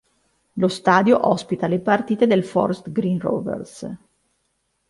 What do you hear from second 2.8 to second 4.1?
Green Rovers.